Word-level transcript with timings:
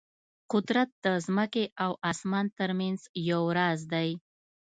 قدرت 0.51 0.89
د 1.05 1.05
ځمکې 1.25 1.65
او 1.83 1.91
اسمان 2.11 2.45
ترمنځ 2.59 2.99
یو 3.29 3.43
راز 3.57 3.79
دی. 3.93 4.09